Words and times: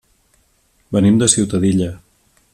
Venim 0.97 1.21
de 1.23 1.29
Ciutadilla. 1.35 1.93